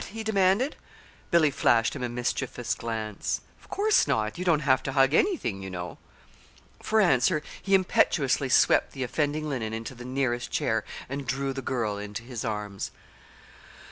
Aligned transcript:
he 0.11 0.23
demanded. 0.23 0.75
Billy 1.29 1.51
flashed 1.51 1.95
him 1.95 2.01
a 2.01 2.09
mischievous 2.09 2.73
glance. 2.73 3.41
"Of 3.63 3.69
course 3.69 4.07
not! 4.07 4.39
You 4.39 4.43
don't 4.43 4.61
have 4.61 4.81
to 4.81 4.93
hug 4.93 5.13
anything, 5.13 5.61
you 5.61 5.69
know." 5.69 5.99
For 6.81 6.99
answer 6.99 7.43
he 7.61 7.75
impetuously 7.75 8.49
swept 8.49 8.93
the 8.93 9.03
offending 9.03 9.47
linen 9.47 9.73
into 9.75 9.93
the 9.93 10.03
nearest 10.03 10.49
chair 10.49 10.83
and 11.07 11.27
drew 11.27 11.53
the 11.53 11.61
girl 11.61 11.99
into 11.99 12.23
his 12.23 12.43
arms. 12.43 12.89